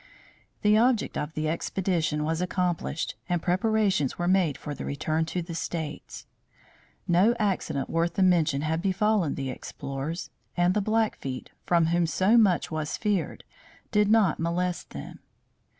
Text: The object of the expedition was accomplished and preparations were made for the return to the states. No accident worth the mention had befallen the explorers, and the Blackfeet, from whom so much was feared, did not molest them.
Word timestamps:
The 0.63 0.79
object 0.79 1.15
of 1.15 1.35
the 1.35 1.47
expedition 1.47 2.23
was 2.23 2.41
accomplished 2.41 3.13
and 3.29 3.39
preparations 3.39 4.17
were 4.17 4.27
made 4.27 4.57
for 4.57 4.73
the 4.73 4.83
return 4.83 5.25
to 5.25 5.43
the 5.43 5.53
states. 5.53 6.25
No 7.07 7.35
accident 7.37 7.87
worth 7.87 8.15
the 8.15 8.23
mention 8.23 8.61
had 8.61 8.81
befallen 8.81 9.35
the 9.35 9.51
explorers, 9.51 10.31
and 10.57 10.73
the 10.73 10.81
Blackfeet, 10.81 11.51
from 11.67 11.85
whom 11.85 12.07
so 12.07 12.35
much 12.35 12.71
was 12.71 12.97
feared, 12.97 13.43
did 13.91 14.09
not 14.09 14.39
molest 14.39 14.89
them. 14.89 15.19